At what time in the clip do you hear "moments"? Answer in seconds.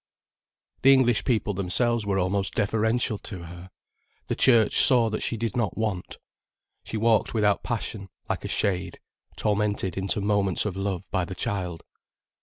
10.19-10.65